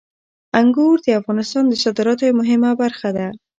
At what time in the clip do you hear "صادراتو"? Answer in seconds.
1.83-2.23